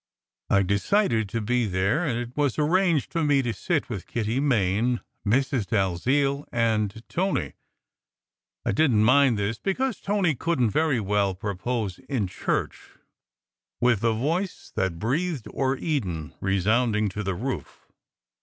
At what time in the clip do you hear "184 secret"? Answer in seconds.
13.77-13.91